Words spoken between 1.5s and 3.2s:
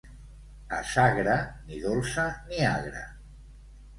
ni dolça ni agra.